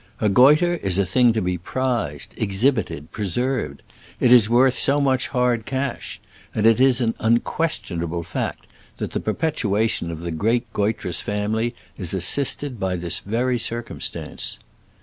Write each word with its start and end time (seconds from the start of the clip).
A 0.19 0.29
goitre 0.29 0.77
is 0.81 0.97
a 0.97 1.05
thing 1.05 1.31
to 1.33 1.43
be 1.43 1.59
prized, 1.59 2.33
exhibited, 2.35 3.11
preserved— 3.11 3.83
it 4.19 4.31
is 4.33 4.49
worth 4.49 4.73
so 4.73 4.99
much 4.99 5.27
hard 5.27 5.67
cash; 5.67 6.19
and 6.55 6.65
it 6.65 6.79
is 6.79 7.01
an 7.01 7.13
unquestionable 7.19 8.23
fact 8.23 8.65
that 8.97 9.11
the 9.11 9.19
per 9.19 9.35
petuation 9.35 10.09
of 10.09 10.21
the 10.21 10.31
great 10.31 10.65
goitrous 10.73 11.21
family 11.21 11.75
is 11.99 12.15
assisted 12.15 12.79
by 12.79 12.95
this 12.95 13.19
very 13.19 13.59
circumstance. 13.59 14.57